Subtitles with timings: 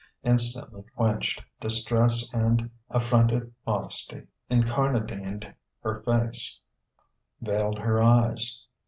[0.23, 6.59] Instantly quenched: distress and affronted modesty incarnadined her face,
[7.39, 8.65] veiled her eyes.